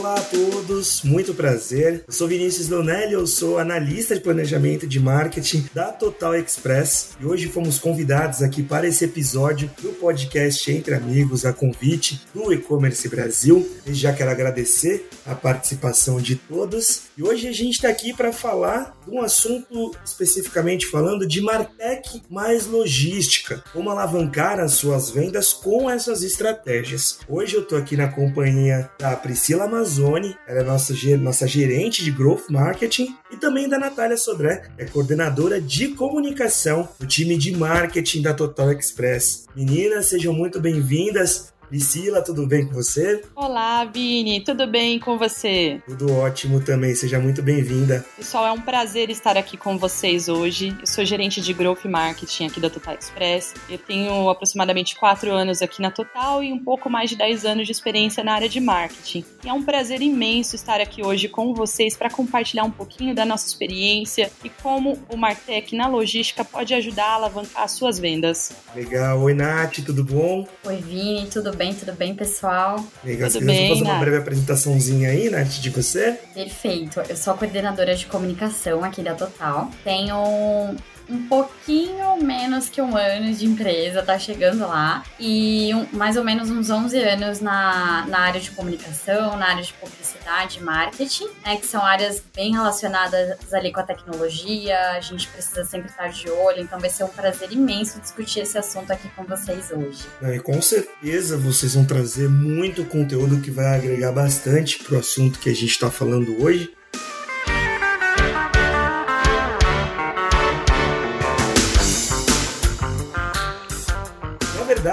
[0.00, 2.04] Olá a todos, muito prazer.
[2.06, 7.26] Eu sou Vinícius Donelli, eu sou analista de planejamento de marketing da Total Express e
[7.26, 13.06] hoje fomos convidados aqui para esse episódio do podcast Entre Amigos, a convite do E-Commerce
[13.10, 13.70] Brasil.
[13.84, 18.32] Eu já quero agradecer a participação de todos e hoje a gente está aqui para
[18.32, 25.52] falar de um assunto especificamente falando de Martech mais logística, como alavancar as suas vendas
[25.52, 27.18] com essas estratégias.
[27.28, 32.12] Hoje eu estou aqui na companhia da Priscila Amazoni, ela é nossa, nossa gerente de
[32.12, 38.22] Growth Marketing, e também da Natália Sodré, é coordenadora de comunicação do time de marketing
[38.22, 39.46] da Total Express.
[39.54, 41.52] Meninas, sejam muito bem-vindas.
[41.70, 43.22] Priscila, tudo bem com você?
[43.32, 45.80] Olá, Vini, tudo bem com você?
[45.86, 48.04] Tudo ótimo também, seja muito bem-vinda.
[48.16, 50.76] Pessoal, é um prazer estar aqui com vocês hoje.
[50.80, 53.54] Eu sou gerente de Growth Marketing aqui da Total Express.
[53.68, 57.66] Eu tenho aproximadamente quatro anos aqui na Total e um pouco mais de 10 anos
[57.66, 59.24] de experiência na área de marketing.
[59.44, 63.24] E é um prazer imenso estar aqui hoje com vocês para compartilhar um pouquinho da
[63.24, 68.50] nossa experiência e como o Martech na logística pode ajudar a alavancar as suas vendas.
[68.74, 69.20] Legal.
[69.20, 70.48] Oi, Nath, tudo bom?
[70.66, 71.70] Oi, Vini, tudo bem?
[71.70, 71.74] bem?
[71.74, 72.82] Tudo bem, pessoal?
[73.04, 73.30] Legal.
[73.30, 76.18] Tudo bem, fazer uma breve apresentaçãozinha aí, né, de você?
[76.32, 77.02] Perfeito.
[77.06, 79.70] Eu sou coordenadora de comunicação aqui da Total.
[79.84, 80.74] Tenho
[81.10, 85.02] um pouquinho menos que um ano de empresa, tá chegando lá.
[85.18, 89.62] E um, mais ou menos uns 11 anos na, na área de comunicação, na área
[89.62, 94.78] de publicidade marketing, né, que são áreas bem relacionadas ali com a tecnologia.
[94.92, 98.56] A gente precisa sempre estar de olho, então vai ser um prazer imenso discutir esse
[98.56, 100.06] assunto aqui com vocês hoje.
[100.22, 105.50] E com certeza vocês vão trazer muito conteúdo que vai agregar bastante pro assunto que
[105.50, 106.72] a gente está falando hoje.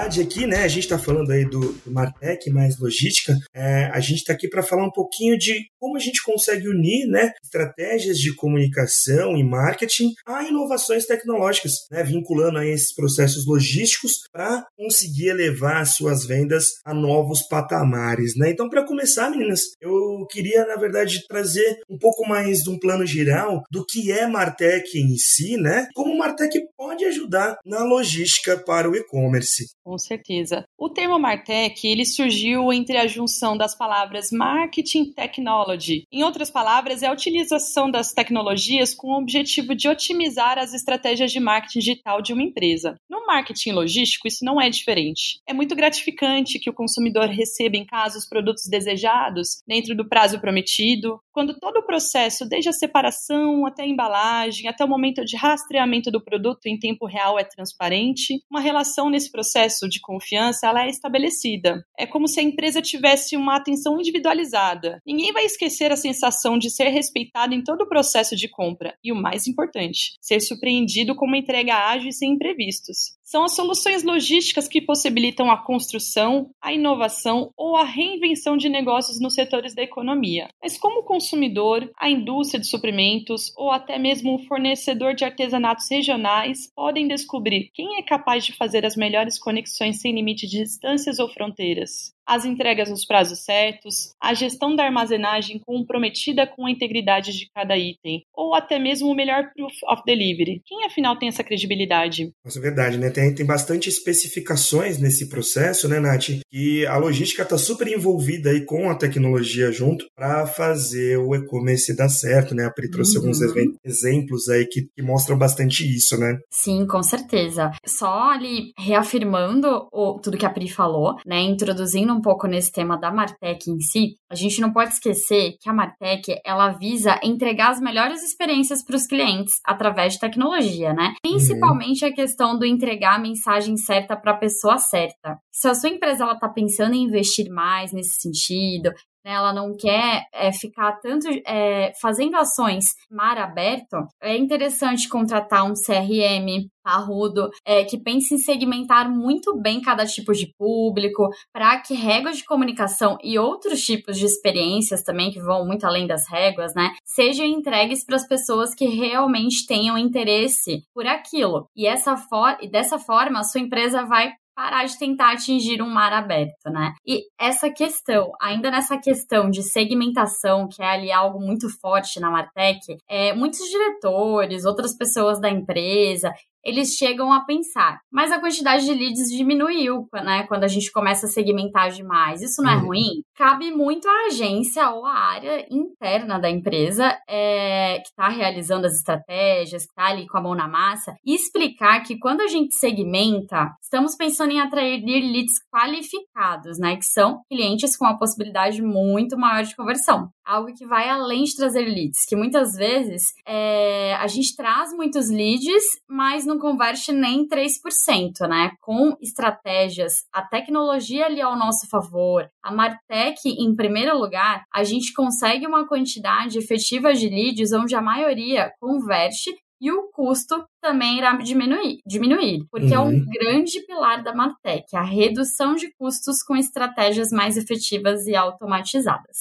[0.08, 4.00] Verdade, aqui, né, a gente está falando aí do, do Martech mais logística, é, a
[4.00, 8.18] gente está aqui para falar um pouquinho de como a gente consegue unir, né, estratégias
[8.18, 15.28] de comunicação e marketing a inovações tecnológicas, né, vinculando aí esses processos logísticos para conseguir
[15.28, 18.50] elevar as suas vendas a novos patamares, né?
[18.50, 23.06] Então, para começar, meninas, eu queria, na verdade, trazer um pouco mais de um plano
[23.06, 25.88] geral do que é Martech em si, né?
[25.94, 29.66] Como o Martech pode ajudar na logística para o e-commerce.
[29.84, 30.66] Com certeza.
[30.78, 36.04] O termo Martech, ele surgiu entre a junção das palavras marketing technology.
[36.12, 41.32] Em outras palavras, é a utilização das tecnologias com o objetivo de otimizar as estratégias
[41.32, 42.96] de marketing digital de uma empresa.
[43.10, 45.40] No marketing logístico, isso não é diferente.
[45.48, 50.40] É muito gratificante que o consumidor receba em casa os produtos desejados dentro do prazo
[50.40, 55.38] prometido, quando todo o processo, desde a separação até a embalagem, até o momento de
[55.38, 60.86] rastreamento do produto em tempo real é transparente, uma relação nesse processo de confiança ela
[60.86, 61.86] é estabelecida.
[61.96, 65.00] É como se a empresa tivesse uma atenção individualizada.
[65.06, 69.12] Ninguém vai esquecer a sensação de ser respeitado em todo o processo de compra e
[69.12, 73.17] o mais importante, ser surpreendido com uma entrega ágil e sem imprevistos.
[73.30, 79.20] São as soluções logísticas que possibilitam a construção, a inovação ou a reinvenção de negócios
[79.20, 80.48] nos setores da economia.
[80.64, 86.72] Mas como consumidor, a indústria de suprimentos ou até mesmo um fornecedor de artesanatos regionais
[86.74, 91.28] podem descobrir quem é capaz de fazer as melhores conexões sem limite de distâncias ou
[91.28, 97.50] fronteiras as entregas nos prazos certos, a gestão da armazenagem comprometida com a integridade de
[97.56, 100.62] cada item, ou até mesmo o melhor proof of delivery.
[100.66, 102.34] Quem afinal tem essa credibilidade?
[102.46, 103.10] Isso é verdade, né?
[103.18, 106.40] Tem, tem bastante especificações nesse processo, né, Nath?
[106.54, 111.96] E a logística está super envolvida aí com a tecnologia junto para fazer o e-commerce
[111.96, 112.66] dar certo, né?
[112.66, 113.24] A Pri trouxe uhum.
[113.24, 113.40] alguns
[113.84, 116.38] exemplos aí que, que, mostram bastante isso, né?
[116.52, 117.72] Sim, com certeza.
[117.88, 121.42] Só ali reafirmando o, tudo que a Pri falou, né?
[121.42, 125.68] Introduzindo um pouco nesse tema da Martech em si, a gente não pode esquecer que
[125.68, 131.16] a Martech ela visa entregar as melhores experiências para os clientes através de tecnologia, né?
[131.24, 132.12] Principalmente uhum.
[132.12, 135.38] a questão do entregar a mensagem certa para a pessoa certa.
[135.52, 138.92] Se a sua empresa está pensando em investir mais nesse sentido,
[139.28, 145.66] né, ela não quer é, ficar tanto é, fazendo ações mar aberto, é interessante contratar
[145.66, 151.82] um CRM parrudo é, que pense em segmentar muito bem cada tipo de público, para
[151.82, 156.26] que réguas de comunicação e outros tipos de experiências também, que vão muito além das
[156.30, 161.68] réguas, né, sejam entregues para as pessoas que realmente tenham interesse por aquilo.
[161.76, 165.90] E, essa for e dessa forma, a sua empresa vai parar de tentar atingir um
[165.90, 166.96] mar aberto, né?
[167.06, 172.32] E essa questão, ainda nessa questão de segmentação, que é ali algo muito forte na
[172.32, 176.34] Martech, é, muitos diretores, outras pessoas da empresa,
[176.68, 178.00] eles chegam a pensar.
[178.12, 180.44] Mas a quantidade de leads diminuiu, né?
[180.48, 182.42] Quando a gente começa a segmentar demais.
[182.42, 182.88] Isso não é uhum.
[182.88, 183.24] ruim?
[183.36, 188.96] Cabe muito à agência ou à área interna da empresa é, que está realizando as
[188.96, 192.76] estratégias, que está ali com a mão na massa, e explicar que quando a gente
[192.76, 196.98] segmenta, estamos pensando em atrair leads qualificados, né?
[196.98, 201.56] Que são clientes com a possibilidade muito maior de conversão algo que vai além de
[201.56, 207.46] trazer leads, que muitas vezes é, a gente traz muitos leads, mas não converte nem
[207.48, 208.72] 3%, né?
[208.82, 215.14] Com estratégias, a tecnologia ali ao nosso favor, a Martech em primeiro lugar, a gente
[215.14, 221.36] consegue uma quantidade efetiva de leads onde a maioria converte e o custo também irá
[221.38, 222.94] diminuir, diminuir porque uhum.
[222.94, 223.26] é um uhum.
[223.32, 229.38] grande pilar da Martech, a redução de custos com estratégias mais efetivas e automatizadas.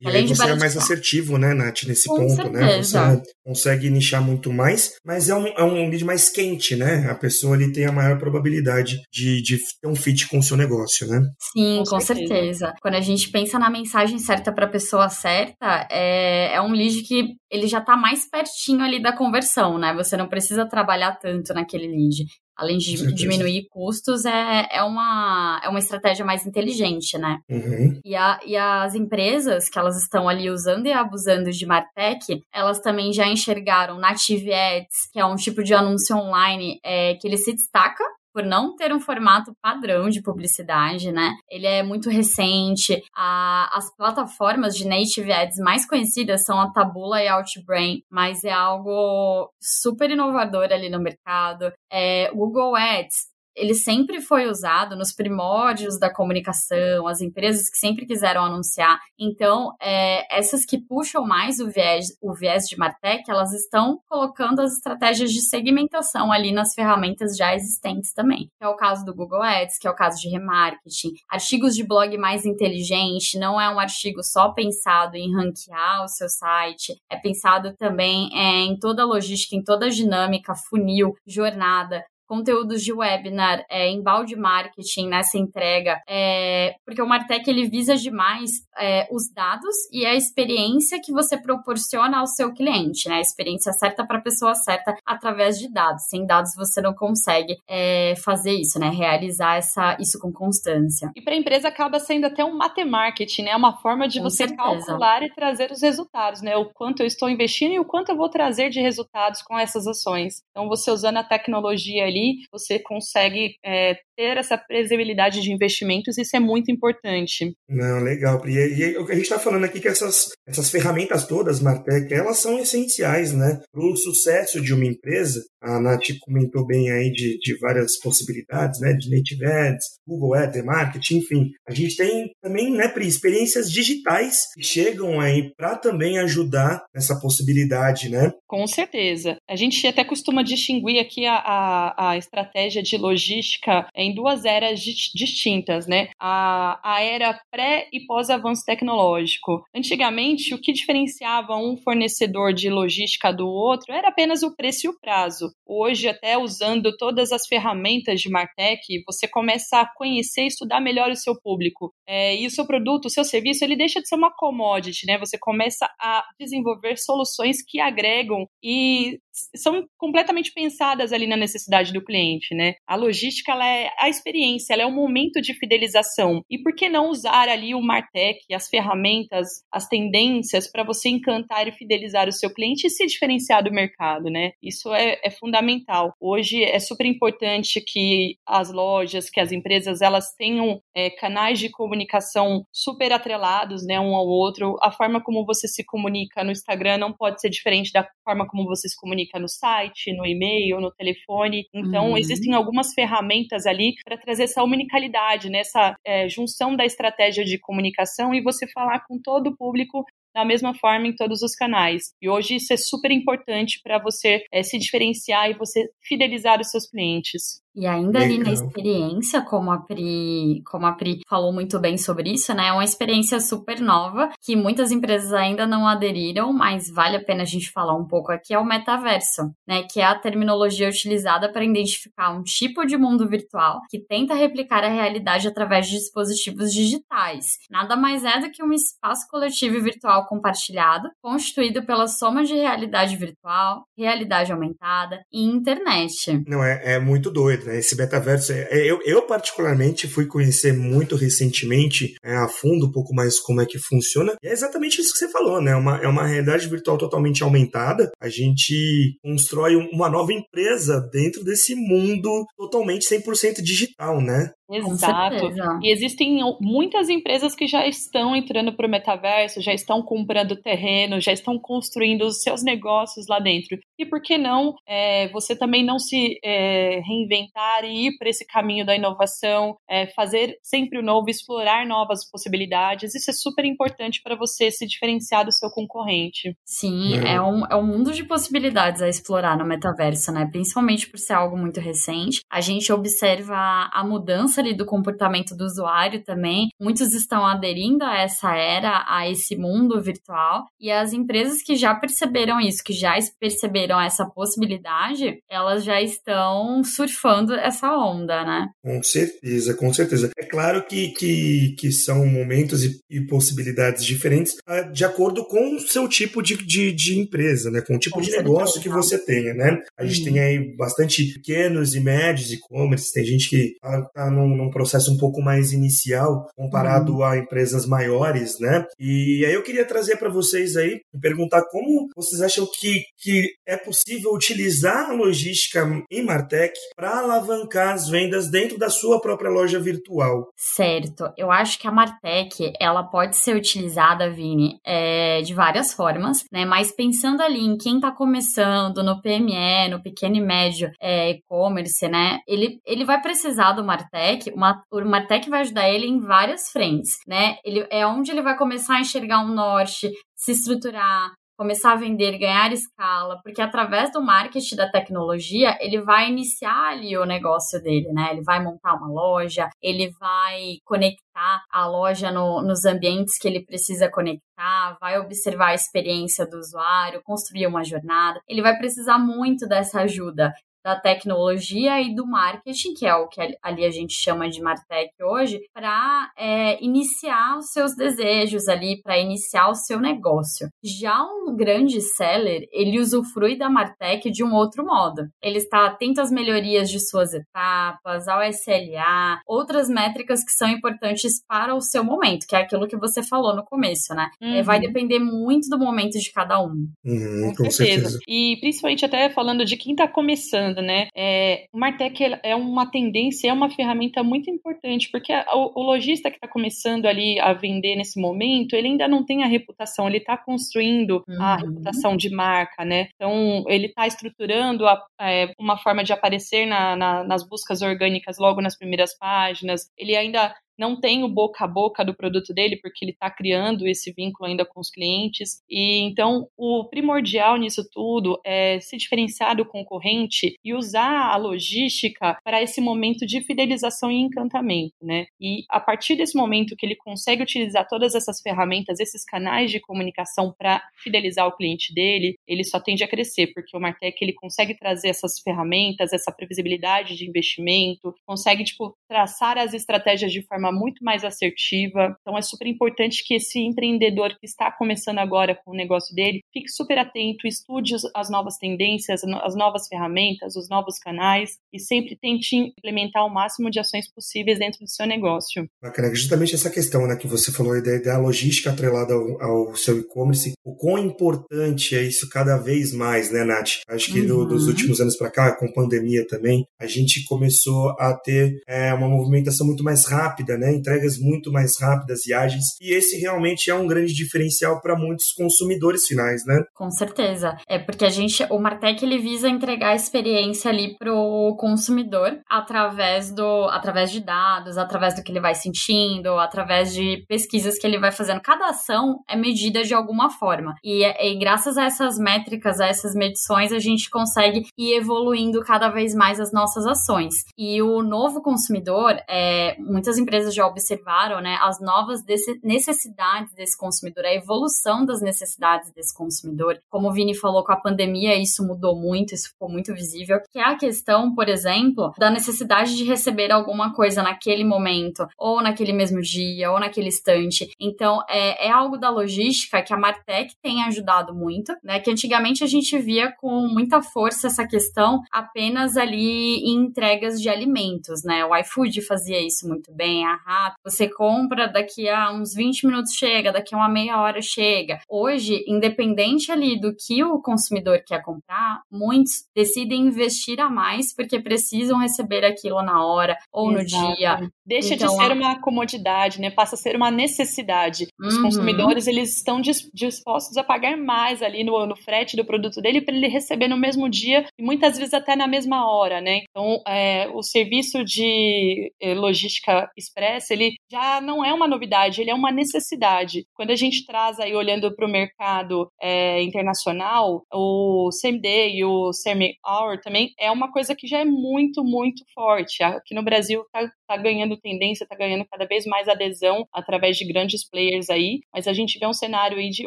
[0.00, 3.06] E Além aí você é mais assertivo, né, Nath, nesse Com ponto, certeza.
[3.06, 3.16] né?
[3.16, 7.08] Você consegue nichar muito mais, mas é um, é um lead mais quente, né?
[7.10, 10.56] A pessoa ali tem a maior probabilidade de, de ter um fit com o seu
[10.56, 11.20] negócio, né?
[11.52, 12.28] Sim, com, com certeza.
[12.28, 12.74] certeza.
[12.80, 17.02] Quando a gente pensa na mensagem certa para a pessoa certa, é, é um lead
[17.02, 19.92] que ele já está mais pertinho ali da conversão, né?
[19.94, 22.24] Você não precisa trabalhar tanto naquele lead
[22.58, 27.38] além de diminuir custos, é, é, uma, é uma estratégia mais inteligente, né?
[27.48, 28.00] Uhum.
[28.04, 32.80] E, a, e as empresas que elas estão ali usando e abusando de Martech, elas
[32.80, 37.36] também já enxergaram Native Ads, que é um tipo de anúncio online é, que ele
[37.36, 38.02] se destaca
[38.38, 41.34] por não ter um formato padrão de publicidade, né?
[41.50, 43.02] Ele é muito recente.
[43.12, 48.52] A, as plataformas de native ads mais conhecidas são a Tabula e Outbrain, mas é
[48.52, 51.72] algo super inovador ali no mercado.
[51.90, 53.26] É, Google Ads
[53.58, 58.98] ele sempre foi usado nos primórdios da comunicação, as empresas que sempre quiseram anunciar.
[59.18, 64.60] Então, é, essas que puxam mais o viés, o viés de Martech, elas estão colocando
[64.60, 68.48] as estratégias de segmentação ali nas ferramentas já existentes também.
[68.58, 71.14] Que é o caso do Google Ads, que é o caso de remarketing.
[71.28, 76.28] Artigos de blog mais inteligente, não é um artigo só pensado em ranquear o seu
[76.28, 82.04] site, é pensado também é, em toda a logística, em toda a dinâmica, funil, jornada,
[82.28, 88.50] conteúdos de webinar, é, embalde marketing nessa entrega, é, porque o Martech ele visa demais
[88.78, 93.16] é, os dados e a experiência que você proporciona ao seu cliente, né?
[93.16, 96.04] A experiência certa para a pessoa certa através de dados.
[96.08, 98.90] Sem dados você não consegue é, fazer isso, né?
[98.90, 101.10] Realizar essa, isso com constância.
[101.16, 103.56] E para a empresa acaba sendo até um matemarketing, né?
[103.56, 104.86] Uma forma de com você certeza.
[104.86, 106.56] calcular e trazer os resultados, né?
[106.56, 109.86] O quanto eu estou investindo e o quanto eu vou trazer de resultados com essas
[109.86, 110.42] ações.
[110.50, 116.18] Então, você usando a tecnologia ali ali, você consegue é, ter essa previsibilidade de investimentos,
[116.18, 117.52] isso é muito importante.
[117.68, 118.46] Não, legal.
[118.46, 122.12] E, e que a gente está falando aqui é que essas, essas ferramentas todas, Martec,
[122.12, 123.60] elas são essenciais, né?
[123.72, 128.80] Para o sucesso de uma empresa, a Nath comentou bem aí de, de várias possibilidades,
[128.80, 128.92] né?
[128.92, 131.50] De Native Ads, Google Ads, Marketing, enfim.
[131.68, 137.18] A gente tem também, né, Pri, experiências digitais que chegam aí para também ajudar nessa
[137.20, 138.32] possibilidade, né?
[138.46, 139.36] Com certeza.
[139.48, 144.80] A gente até costuma distinguir aqui a, a, a estratégia de logística em duas eras
[144.80, 146.08] distintas, né?
[146.18, 149.64] A, a era pré e pós-avanço tecnológico.
[149.74, 154.90] Antigamente, o que diferenciava um fornecedor de logística do outro era apenas o preço e
[154.90, 155.50] o prazo.
[155.66, 161.10] Hoje, até usando todas as ferramentas de Martech, você começa a conhecer e estudar melhor
[161.10, 161.92] o seu público.
[162.06, 165.18] É, e o seu produto, o seu serviço, ele deixa de ser uma commodity, né?
[165.18, 169.18] Você começa a desenvolver soluções que agregam e
[169.54, 172.74] são completamente pensadas ali na necessidade do cliente, né?
[172.86, 176.42] A logística, ela é a experiência, ela é o momento de fidelização.
[176.50, 181.68] E por que não usar ali o Martech, as ferramentas, as tendências para você encantar
[181.68, 184.52] e fidelizar o seu cliente e se diferenciar do mercado, né?
[184.62, 186.12] Isso é, é fundamental.
[186.20, 191.70] Hoje é super importante que as lojas, que as empresas, elas tenham é, canais de
[191.70, 194.76] comunicação super atrelados, né, um ao outro.
[194.82, 198.64] A forma como você se comunica no Instagram não pode ser diferente da forma como
[198.64, 201.66] você se comunica no site, no e-mail, no telefone.
[201.74, 202.16] Então, uhum.
[202.16, 207.58] existem algumas ferramentas ali para trazer essa unicalidade, né, essa é, junção da estratégia de
[207.58, 210.04] comunicação e você falar com todo o público
[210.34, 212.12] da mesma forma em todos os canais.
[212.22, 216.70] E hoje isso é super importante para você é, se diferenciar e você fidelizar os
[216.70, 217.60] seus clientes.
[217.78, 218.34] E ainda Legal.
[218.34, 222.66] ali na experiência, como a Pri, como a Pri falou muito bem sobre isso, né?
[222.66, 227.42] É uma experiência super nova que muitas empresas ainda não aderiram, mas vale a pena
[227.42, 229.84] a gente falar um pouco aqui é o metaverso, né?
[229.84, 234.82] Que é a terminologia utilizada para identificar um tipo de mundo virtual que tenta replicar
[234.82, 237.58] a realidade através de dispositivos digitais.
[237.70, 243.16] Nada mais é do que um espaço coletivo virtual compartilhado, constituído pela soma de realidade
[243.16, 246.42] virtual, realidade aumentada e internet.
[246.44, 247.78] Não, é, é muito doido, né?
[247.78, 252.90] Esse metaverso, é, é, eu, eu particularmente fui conhecer muito recentemente é, a fundo um
[252.90, 254.34] pouco mais como é que funciona.
[254.42, 255.76] E é exatamente isso que você falou, né?
[255.76, 258.10] Uma, é uma realidade virtual totalmente aumentada.
[258.20, 264.50] A gente constrói uma nova empresa dentro desse mundo totalmente 100% digital, né?
[264.70, 265.50] Exato.
[265.82, 271.20] E existem muitas empresas que já estão entrando para o metaverso, já estão comprando terreno,
[271.20, 273.78] já estão construindo os seus negócios lá dentro.
[273.98, 278.46] E por que não é, você também não se é, reinventar e ir para esse
[278.46, 283.14] caminho da inovação, é, fazer sempre o novo, explorar novas possibilidades?
[283.14, 286.54] Isso é super importante para você se diferenciar do seu concorrente.
[286.64, 287.34] Sim, é.
[287.34, 290.46] é, um, é um mundo de possibilidades a explorar no metaverso, né?
[290.50, 292.42] Principalmente por ser algo muito recente.
[292.50, 293.56] A gente observa
[293.92, 296.68] a mudança ali do comportamento do usuário também.
[296.80, 301.94] Muitos estão aderindo a essa era, a esse mundo virtual, e as empresas que já
[301.94, 308.68] perceberam isso, que já perceberam essa possibilidade, elas já estão surfando essa onda, né?
[308.82, 310.30] Com certeza, com certeza.
[310.38, 315.76] É claro que, que, que são momentos e, e possibilidades diferentes uh, de acordo com
[315.76, 317.80] o seu tipo de, de, de empresa, né?
[317.80, 318.48] Com o tipo com de certeza.
[318.48, 319.80] negócio que você tenha, né?
[319.98, 324.47] A gente tem aí bastante pequenos e médios e-commerce, tem gente que tá, tá num
[324.48, 327.24] num, num processo um pouco mais inicial comparado uhum.
[327.24, 328.86] a empresas maiores, né?
[328.98, 333.76] E aí eu queria trazer para vocês aí perguntar como vocês acham que, que é
[333.76, 339.78] possível utilizar a logística em Martech para alavancar as vendas dentro da sua própria loja
[339.78, 340.48] virtual.
[340.56, 346.44] Certo, eu acho que a Martech ela pode ser utilizada, Vini, é, de várias formas,
[346.52, 346.64] né?
[346.64, 352.06] Mas pensando ali em quem está começando no PME, no pequeno e médio é, e-commerce,
[352.08, 352.40] né?
[352.46, 357.18] Ele, ele vai precisar do Martech Martech, o Martech vai ajudar ele em várias frentes,
[357.26, 357.56] né?
[357.64, 362.38] Ele é onde ele vai começar a enxergar um norte, se estruturar, começar a vender,
[362.38, 368.12] ganhar escala, porque através do marketing da tecnologia, ele vai iniciar ali o negócio dele,
[368.12, 368.28] né?
[368.30, 373.64] Ele vai montar uma loja, ele vai conectar a loja no, nos ambientes que ele
[373.64, 378.40] precisa conectar, vai observar a experiência do usuário, construir uma jornada.
[378.48, 380.52] Ele vai precisar muito dessa ajuda
[380.84, 385.10] da tecnologia e do marketing, que é o que ali a gente chama de Martech
[385.22, 390.68] hoje, para é, iniciar os seus desejos ali, para iniciar o seu negócio.
[390.82, 395.28] Já um grande seller, ele usufrui da Martech de um outro modo.
[395.42, 401.42] Ele está atento às melhorias de suas etapas, ao SLA, outras métricas que são importantes
[401.46, 404.30] para o seu momento, que é aquilo que você falou no começo, né?
[404.40, 404.54] Uhum.
[404.54, 406.88] É, vai depender muito do momento de cada um.
[407.04, 408.10] Uhum, com, com certeza.
[408.10, 408.18] certeza.
[408.26, 411.08] E principalmente até falando de quem está começando né?
[411.16, 416.30] É, o Martech é uma tendência, é uma ferramenta muito importante, porque o, o lojista
[416.30, 420.18] que está começando ali a vender nesse momento, ele ainda não tem a reputação, ele
[420.18, 421.42] está construindo uhum.
[421.42, 423.08] a reputação de marca, né?
[423.14, 428.38] Então, ele está estruturando a, é, uma forma de aparecer na, na, nas buscas orgânicas
[428.38, 432.76] logo nas primeiras páginas, ele ainda não tem o boca a boca do produto dele,
[432.76, 435.60] porque ele está criando esse vínculo ainda com os clientes.
[435.68, 442.38] E então o primordial nisso tudo é se diferenciar do concorrente e usar a logística
[442.44, 445.26] para esse momento de fidelização e encantamento, né?
[445.40, 449.80] E a partir desse momento que ele consegue utilizar todas essas ferramentas, esses canais de
[449.80, 454.32] comunicação para fidelizar o cliente dele, ele só tende a crescer, porque o Martech ele
[454.32, 460.67] consegue trazer essas ferramentas, essa previsibilidade de investimento, consegue tipo traçar as estratégias de forma
[460.68, 462.16] forma muito mais assertiva.
[462.20, 466.40] Então é super importante que esse empreendedor que está começando agora com o negócio dele
[466.52, 472.16] fique super atento, estude as novas tendências, as novas ferramentas, os novos canais e sempre
[472.16, 475.68] tente implementar o máximo de ações possíveis dentro do seu negócio.
[475.82, 479.98] Bacana, justamente essa questão né, que você falou da, da logística atrelada ao, ao seu
[479.98, 483.80] e-commerce, o quão importante é isso cada vez mais, né, Nath?
[483.88, 484.46] Acho que uhum.
[484.46, 489.08] dos últimos anos para cá, com pandemia também, a gente começou a ter é, uma
[489.08, 490.72] movimentação muito mais rápida né?
[490.72, 492.76] Entregas muito mais rápidas e ágeis.
[492.80, 496.64] E esse realmente é um grande diferencial para muitos consumidores finais, né?
[496.74, 497.56] Com certeza.
[497.68, 503.32] É porque a gente, o Martech ele visa entregar a experiência ali pro consumidor através
[503.32, 507.98] do, através de dados, através do que ele vai sentindo, através de pesquisas que ele
[507.98, 508.40] vai fazendo.
[508.40, 510.74] Cada ação é medida de alguma forma.
[510.82, 515.88] E, e graças a essas métricas, a essas medições, a gente consegue ir evoluindo cada
[515.88, 517.34] vez mais as nossas ações.
[517.56, 522.24] E o novo consumidor, é, muitas empresas já observaram, né, as novas
[522.62, 526.80] necessidades desse consumidor, a evolução das necessidades desse consumidor.
[526.90, 530.58] Como o Vini falou, com a pandemia isso mudou muito, isso ficou muito visível, que
[530.58, 535.92] é a questão, por exemplo, da necessidade de receber alguma coisa naquele momento, ou naquele
[535.92, 537.68] mesmo dia, ou naquele instante.
[537.80, 542.64] Então, é, é algo da logística que a Martech tem ajudado muito, né, que antigamente
[542.64, 548.44] a gente via com muita força essa questão apenas ali em entregas de alimentos, né,
[548.44, 553.12] o iFood fazia isso muito bem, a Rappi, você compra daqui a uns 20 minutos
[553.12, 555.00] chega, daqui a uma meia hora chega.
[555.08, 561.40] Hoje, independente ali do que o consumidor quer comprar, muitos decidem investir a mais porque
[561.40, 564.08] precisam receber aquilo na hora ou Exato.
[564.08, 564.50] no dia.
[564.66, 566.50] Deixa então, de ser uma comodidade, né?
[566.50, 568.06] Passa a ser uma necessidade.
[568.20, 568.42] Os uhum.
[568.42, 573.14] consumidores, eles estão dispostos a pagar mais ali no, no frete do produto dele para
[573.14, 576.42] ele receber no mesmo dia e muitas vezes até na mesma hora, né?
[576.50, 582.30] Então, é, o serviço de eh, logística express, ele já não é uma novidade, ele
[582.30, 583.46] é uma necessidade.
[583.54, 588.10] Quando a gente traz aí, olhando para o mercado é, internacional, o
[588.40, 592.82] day e o semi hour também é uma coisa que já é muito, muito forte.
[592.82, 597.26] Aqui no Brasil está tá ganhando tendência, está ganhando cada vez mais adesão através de
[597.26, 599.86] grandes players aí, mas a gente vê um cenário aí de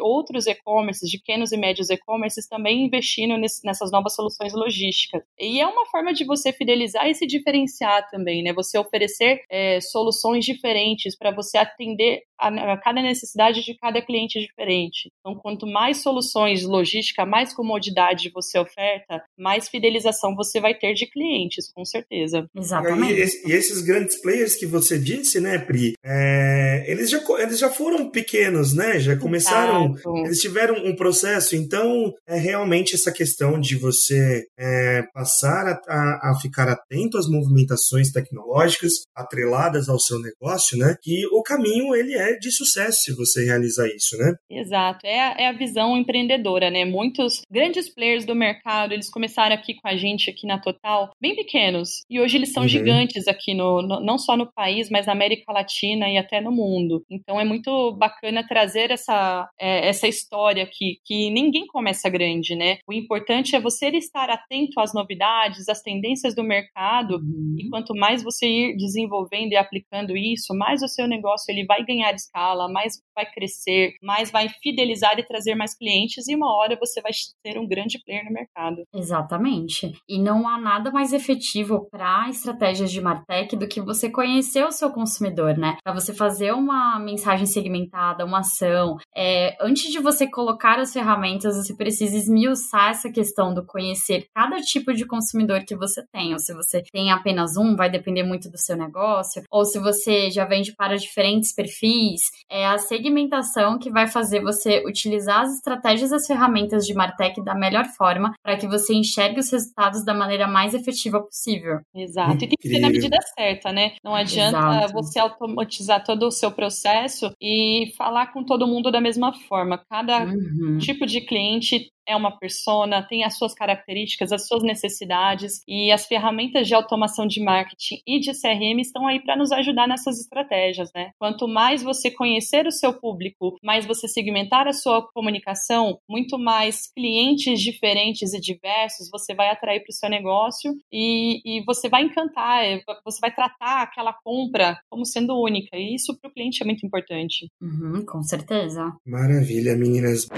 [0.00, 5.22] outros e-commerces, de pequenos e médios e-commerces também investindo nesse, nessas novas soluções logísticas.
[5.38, 8.52] E é uma forma de você fidelizar e se diferenciar também, né?
[8.52, 14.40] Você oferecer é, soluções diferentes para você atender a, a, cada necessidade de cada cliente
[14.40, 15.10] diferente.
[15.20, 21.06] Então, quanto mais soluções logística, mais comodidade você oferta, mais fidelização você vai ter de
[21.06, 22.46] clientes, com certeza.
[22.56, 23.12] Exatamente.
[23.12, 27.70] E, e esses grandes players que você disse, né, Pri, é, eles, já, eles já
[27.70, 28.98] foram pequenos, né?
[28.98, 30.16] Já começaram, Exato.
[30.18, 36.30] eles tiveram um processo, então é realmente essa questão de você é, passar a, a,
[36.30, 40.96] a ficar atento às movimentações tecnológicas atreladas ao seu negócio, né?
[41.02, 44.34] Que o caminho ele é de sucesso se você realizar isso, né?
[44.50, 46.84] Exato, é a, é a visão empreendedora, né?
[46.84, 51.34] Muitos grandes players do mercado, eles começaram aqui com a gente aqui na Total, bem
[51.34, 52.68] pequenos, e hoje eles são uhum.
[52.68, 56.52] gigantes aqui no, no, não só no país, mas na América Latina e até no
[56.52, 57.04] mundo.
[57.10, 62.78] Então é muito bacana trazer essa, é, essa história aqui, que ninguém começa grande, né?
[62.86, 67.56] O importante é você estar atento às novidades, às tendências do mercado, uhum.
[67.58, 71.84] e quanto mais você ir desenvolvendo e aplicando isso, mais o seu negócio ele vai
[71.84, 76.78] ganhar escala, mais vai crescer, mais vai fidelizar e trazer mais clientes e uma hora
[76.80, 78.82] você vai ser um grande player no mercado.
[78.94, 79.92] Exatamente.
[80.08, 84.72] E não há nada mais efetivo para estratégias de Martech do que você conhecer o
[84.72, 85.76] seu consumidor, né?
[85.82, 88.96] Para você fazer uma mensagem segmentada, uma ação.
[89.14, 94.56] É, antes de você colocar as ferramentas, você precisa esmiuçar essa questão do conhecer cada
[94.60, 96.32] tipo de consumidor que você tem.
[96.32, 99.42] Ou se você tem apenas um, vai depender muito do seu negócio.
[99.50, 99.91] Ou se você
[100.30, 106.10] já vende para diferentes perfis, é a segmentação que vai fazer você utilizar as estratégias
[106.10, 110.14] e as ferramentas de Martech da melhor forma para que você enxergue os resultados da
[110.14, 111.80] maneira mais efetiva possível.
[111.94, 112.34] Exato.
[112.34, 113.92] E tem que ser na medida certa, né?
[114.04, 114.92] Não adianta Exato.
[114.92, 119.82] você automatizar todo o seu processo e falar com todo mundo da mesma forma.
[119.88, 120.78] Cada uhum.
[120.78, 126.06] tipo de cliente é uma persona, tem as suas características, as suas necessidades e as
[126.06, 130.90] ferramentas de automação de marketing e de CRM estão aí para nos ajudar nessas estratégias,
[130.94, 131.10] né?
[131.18, 136.92] Quanto mais você conhecer o seu público, mais você segmentar a sua comunicação, muito mais
[136.92, 142.02] clientes diferentes e diversos você vai atrair para o seu negócio e, e você vai
[142.02, 146.62] encantar, é, você vai tratar aquela compra como sendo única e isso para o cliente
[146.62, 147.50] é muito importante.
[147.60, 148.92] Uhum, com certeza.
[149.06, 150.28] Maravilha, meninas.